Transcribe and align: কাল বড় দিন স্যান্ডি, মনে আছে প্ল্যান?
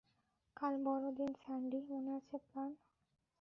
কাল 0.57 0.73
বড় 0.85 1.05
দিন 1.17 1.31
স্যান্ডি, 1.41 1.79
মনে 1.89 2.11
আছে 2.17 2.35
প্ল্যান? 2.45 2.71